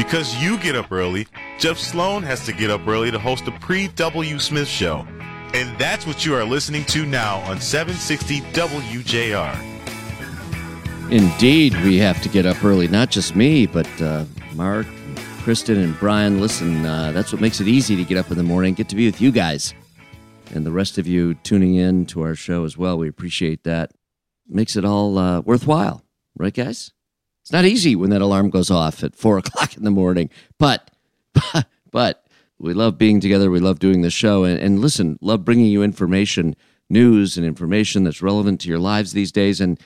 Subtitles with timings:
[0.00, 1.26] Because you get up early,
[1.58, 4.38] Jeff Sloan has to get up early to host the Paul W.
[4.38, 5.06] Smith Show.
[5.52, 11.12] And that's what you are listening to now on 760 WJR.
[11.12, 12.88] Indeed, we have to get up early.
[12.88, 14.24] Not just me, but uh,
[14.54, 14.86] Mark,
[15.42, 16.40] Kristen, and Brian.
[16.40, 18.96] Listen, uh, that's what makes it easy to get up in the morning, get to
[18.96, 19.74] be with you guys,
[20.54, 22.96] and the rest of you tuning in to our show as well.
[22.96, 23.90] We appreciate that.
[24.48, 26.02] Makes it all uh, worthwhile,
[26.38, 26.94] right, guys?
[27.42, 30.90] It's not easy when that alarm goes off at four o'clock in the morning, but
[31.90, 32.26] but
[32.58, 33.50] we love being together.
[33.50, 36.56] We love doing the show, and, and listen, love bringing you information,
[36.88, 39.80] news, and information that's relevant to your lives these days, and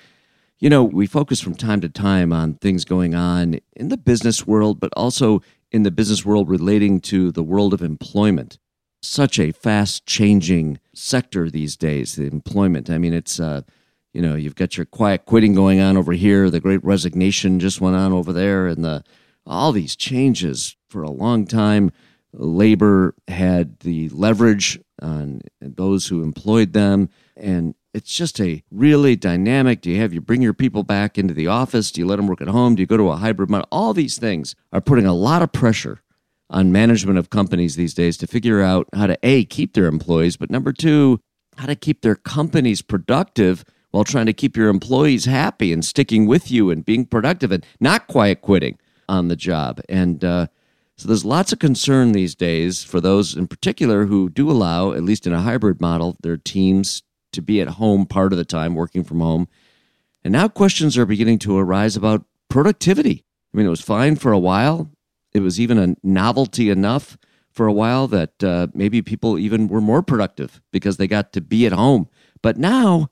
[0.59, 4.47] you know, we focus from time to time on things going on in the business
[4.47, 5.43] world, but also
[5.73, 8.59] in the business world relating to the world of employment.
[9.03, 12.89] Such a fast changing sector these days, the employment.
[12.89, 13.63] I mean, it's, uh,
[14.15, 17.81] you know, you've got your quiet quitting going on over here, the great resignation just
[17.81, 19.05] went on over there, and the
[19.47, 21.91] all these changes for a long time.
[22.33, 29.81] Labor had the leverage on those who employed them, and it's just a really dynamic.
[29.81, 31.91] Do you have you bring your people back into the office?
[31.91, 32.75] Do you let them work at home?
[32.75, 33.69] Do you go to a hybrid model?
[33.71, 36.01] All these things are putting a lot of pressure
[36.51, 40.37] on management of companies these days to figure out how to a keep their employees,
[40.37, 41.21] but number two,
[41.57, 46.27] how to keep their companies productive while trying to keep your employees happy and sticking
[46.27, 48.77] with you and being productive and not quiet quitting
[49.09, 49.81] on the job.
[49.89, 50.49] And uh,
[50.97, 55.05] so there's lots of concern these days for those in particular who do allow, at
[55.05, 58.75] least in a hybrid model, their teams to be at home part of the time,
[58.75, 59.47] working from home.
[60.25, 63.25] And now questions are beginning to arise about productivity.
[63.53, 64.91] I mean, it was fine for a while.
[65.33, 67.17] It was even a novelty enough
[67.53, 71.41] for a while that uh, maybe people even were more productive because they got to
[71.41, 72.09] be at home.
[72.43, 73.11] But now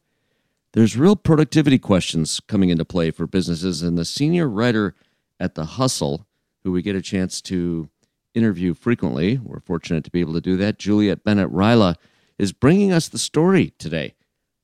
[0.72, 3.82] there's real productivity questions coming into play for businesses.
[3.82, 4.94] And the senior writer
[5.38, 6.26] at The Hustle,
[6.64, 7.88] who we get a chance to
[8.34, 11.96] interview frequently, we're fortunate to be able to do that, Juliet Bennett Rylah,
[12.38, 14.14] is bringing us the story today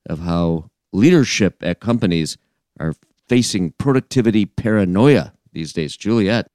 [0.09, 2.37] of how leadership at companies
[2.79, 2.95] are
[3.27, 5.95] facing productivity paranoia these days.
[5.95, 6.47] Juliet.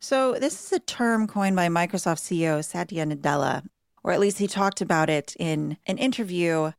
[0.00, 3.66] So, this is a term coined by Microsoft CEO Satya Nadella,
[4.02, 6.72] or at least he talked about it in an interview.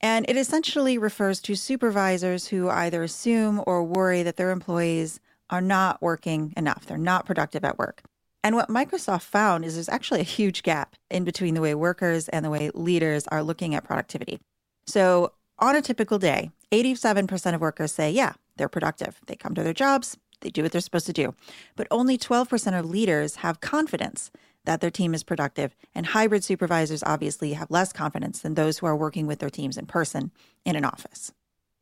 [0.00, 5.60] And it essentially refers to supervisors who either assume or worry that their employees are
[5.60, 8.02] not working enough, they're not productive at work.
[8.42, 12.28] And what Microsoft found is there's actually a huge gap in between the way workers
[12.28, 14.38] and the way leaders are looking at productivity.
[14.86, 19.18] So, on a typical day, 87% of workers say, yeah, they're productive.
[19.26, 21.34] They come to their jobs, they do what they're supposed to do.
[21.76, 24.30] But only 12% of leaders have confidence
[24.66, 25.74] that their team is productive.
[25.94, 29.76] And hybrid supervisors obviously have less confidence than those who are working with their teams
[29.76, 30.30] in person
[30.64, 31.32] in an office.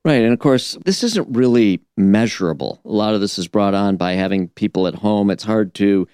[0.04, 0.22] Right.
[0.22, 2.80] And of course, this isn't really measurable.
[2.84, 5.30] A lot of this is brought on by having people at home.
[5.30, 6.06] It's hard to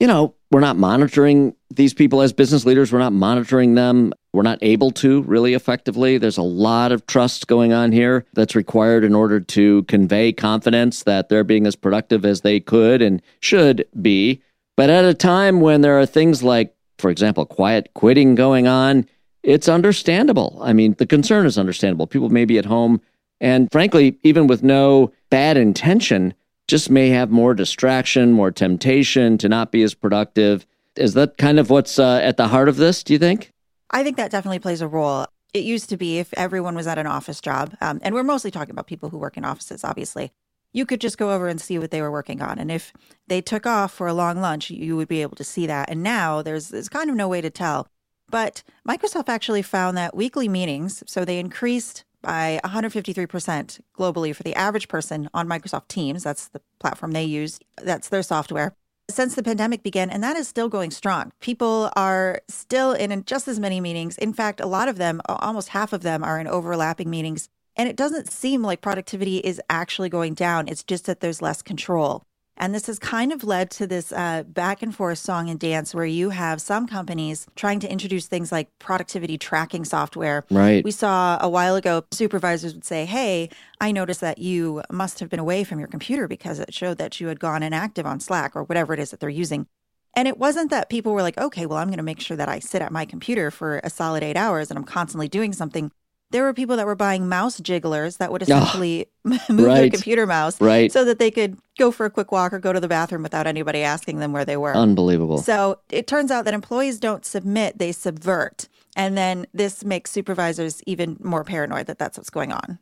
[0.00, 2.90] you know, we're not monitoring these people as business leaders.
[2.90, 4.12] We're not monitoring them.
[4.32, 6.16] We're not able to really effectively.
[6.18, 11.04] There's a lot of trust going on here that's required in order to convey confidence
[11.04, 14.42] that they're being as productive as they could and should be.
[14.76, 19.06] But at a time when there are things like, for example, quiet quitting going on,
[19.42, 20.58] it's understandable.
[20.62, 22.06] I mean, the concern is understandable.
[22.06, 23.00] People may be at home
[23.40, 26.34] and frankly, even with no bad intention,
[26.68, 30.66] just may have more distraction, more temptation to not be as productive.
[30.96, 33.50] Is that kind of what's uh, at the heart of this, do you think?
[33.90, 35.26] I think that definitely plays a role.
[35.52, 38.52] It used to be if everyone was at an office job, um, and we're mostly
[38.52, 40.30] talking about people who work in offices, obviously,
[40.72, 42.58] you could just go over and see what they were working on.
[42.58, 42.92] And if
[43.26, 45.90] they took off for a long lunch, you would be able to see that.
[45.90, 47.88] And now there's, there's kind of no way to tell.
[48.30, 54.54] But Microsoft actually found that weekly meetings, so they increased by 153% globally for the
[54.54, 56.22] average person on Microsoft Teams.
[56.22, 58.74] That's the platform they use, that's their software.
[59.10, 61.32] Since the pandemic began, and that is still going strong.
[61.40, 64.16] People are still in just as many meetings.
[64.18, 67.48] In fact, a lot of them, almost half of them, are in overlapping meetings.
[67.76, 70.68] And it doesn't seem like productivity is actually going down.
[70.68, 72.24] It's just that there's less control.
[72.60, 75.94] And this has kind of led to this uh, back and forth song and dance
[75.94, 80.44] where you have some companies trying to introduce things like productivity tracking software.
[80.50, 80.84] Right.
[80.84, 83.48] We saw a while ago supervisors would say, Hey,
[83.80, 87.18] I noticed that you must have been away from your computer because it showed that
[87.18, 89.66] you had gone inactive on Slack or whatever it is that they're using.
[90.14, 92.48] And it wasn't that people were like, okay, well, I'm going to make sure that
[92.48, 95.92] I sit at my computer for a solid eight hours and I'm constantly doing something
[96.30, 99.74] there were people that were buying mouse jigglers that would essentially oh, move right.
[99.74, 100.92] their computer mouse right.
[100.92, 103.46] so that they could go for a quick walk or go to the bathroom without
[103.46, 104.74] anybody asking them where they were.
[104.74, 105.38] Unbelievable.
[105.38, 108.68] So it turns out that employees don't submit, they subvert.
[108.96, 112.78] And then this makes supervisors even more paranoid that that's what's going on.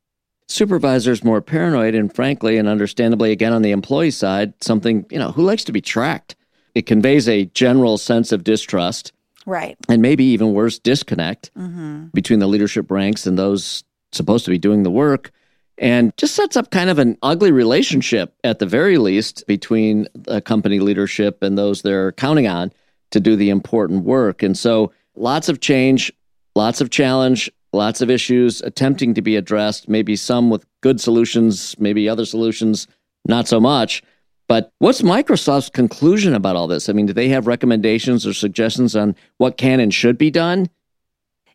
[0.49, 5.31] supervisors more paranoid and frankly and understandably again on the employee side something you know
[5.31, 6.35] who likes to be tracked
[6.75, 9.13] it conveys a general sense of distrust
[9.49, 9.77] Right.
[9.89, 12.07] and maybe even worse disconnect mm-hmm.
[12.13, 15.31] between the leadership ranks and those supposed to be doing the work.
[15.79, 20.41] And just sets up kind of an ugly relationship at the very least between the
[20.41, 22.73] company leadership and those they're counting on
[23.13, 24.43] to do the important work.
[24.43, 26.13] And so lots of change
[26.55, 31.79] lots of challenge lots of issues attempting to be addressed maybe some with good solutions
[31.79, 32.87] maybe other solutions
[33.27, 34.03] not so much
[34.49, 36.89] but what's Microsoft's conclusion about all this?
[36.89, 40.69] I mean, do they have recommendations or suggestions on what can and should be done?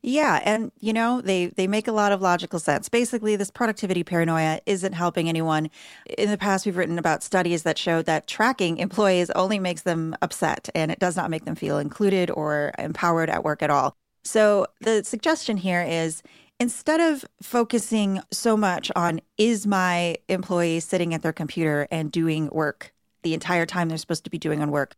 [0.06, 2.90] Yeah, and you know, they they make a lot of logical sense.
[2.90, 5.70] Basically, this productivity paranoia isn't helping anyone.
[6.18, 10.14] In the past, we've written about studies that show that tracking employees only makes them
[10.22, 13.96] upset and it does not make them feel included or empowered at work at all.
[14.26, 16.22] So, the suggestion here is
[16.60, 22.50] instead of focusing so much on is my employee sitting at their computer and doing
[22.52, 24.96] work the entire time they're supposed to be doing on work,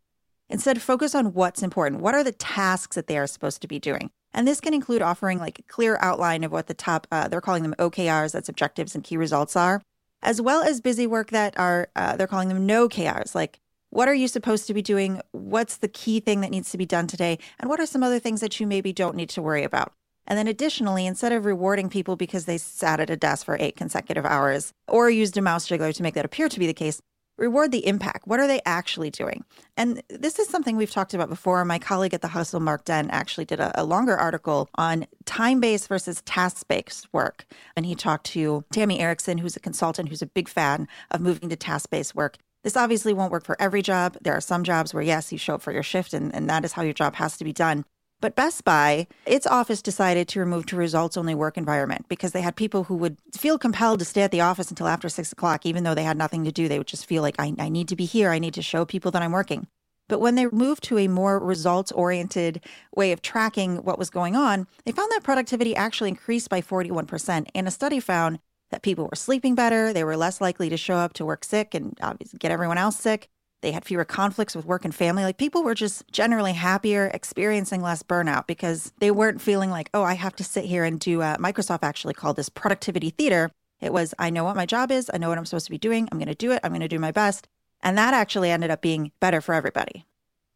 [0.48, 2.02] Instead, focus on what's important.
[2.02, 4.10] What are the tasks that they are supposed to be doing?
[4.32, 7.40] And this can include offering like a clear outline of what the top, uh, they're
[7.40, 9.82] calling them OKRs, that's objectives and key results are,
[10.22, 13.58] as well as busy work that are, uh, they're calling them no KRs, like
[13.90, 15.20] what are you supposed to be doing?
[15.32, 17.38] What's the key thing that needs to be done today?
[17.58, 19.92] And what are some other things that you maybe don't need to worry about?
[20.26, 23.76] And then additionally, instead of rewarding people because they sat at a desk for eight
[23.76, 27.00] consecutive hours or used a mouse jiggler to make that appear to be the case,
[27.38, 28.26] reward the impact.
[28.26, 29.44] What are they actually doing?
[29.76, 31.64] And this is something we've talked about before.
[31.64, 35.60] My colleague at the Hustle, Mark Dent, actually did a, a longer article on time
[35.60, 37.46] based versus task based work.
[37.76, 41.48] And he talked to Tammy Erickson, who's a consultant who's a big fan of moving
[41.50, 42.38] to task based work.
[42.64, 44.16] This obviously won't work for every job.
[44.22, 46.64] There are some jobs where, yes, you show up for your shift and, and that
[46.64, 47.84] is how your job has to be done.
[48.20, 52.40] But Best Buy, its office decided to remove to results only work environment because they
[52.40, 55.66] had people who would feel compelled to stay at the office until after six o'clock,
[55.66, 56.66] even though they had nothing to do.
[56.66, 58.30] They would just feel like, I, I need to be here.
[58.30, 59.66] I need to show people that I'm working.
[60.08, 62.64] But when they moved to a more results oriented
[62.94, 67.48] way of tracking what was going on, they found that productivity actually increased by 41%.
[67.54, 68.38] And a study found
[68.70, 71.74] that people were sleeping better, they were less likely to show up to work sick
[71.74, 73.28] and obviously get everyone else sick.
[73.66, 75.24] They had fewer conflicts with work and family.
[75.24, 80.04] Like people were just generally happier, experiencing less burnout because they weren't feeling like, oh,
[80.04, 81.18] I have to sit here and do.
[81.18, 83.50] Microsoft actually called this productivity theater.
[83.80, 85.10] It was, I know what my job is.
[85.12, 86.08] I know what I'm supposed to be doing.
[86.12, 86.60] I'm going to do it.
[86.62, 87.48] I'm going to do my best.
[87.82, 90.06] And that actually ended up being better for everybody.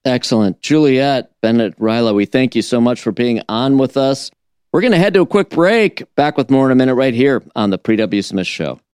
[0.05, 0.61] Excellent.
[0.61, 4.31] Juliet Bennett Rylah, we thank you so much for being on with us.
[4.71, 6.05] We're going to head to a quick break.
[6.15, 8.23] Back with more in a minute right here on the Paul W.
[8.23, 8.81] Smith Show.